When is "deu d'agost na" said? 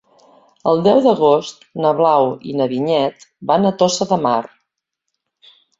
0.87-1.93